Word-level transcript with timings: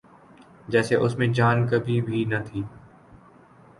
جیسے 0.67 0.95
اس 0.95 1.17
میں 1.17 1.27
جان 1.27 1.67
کبھی 1.67 2.01
بھی 2.01 2.23
نہ 2.25 2.39
تھی۔ 2.45 2.61